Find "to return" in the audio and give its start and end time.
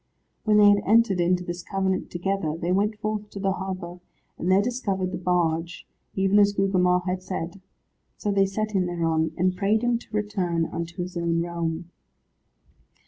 9.99-10.65